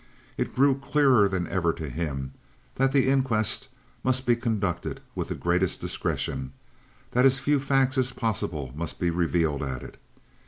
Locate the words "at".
9.61-9.83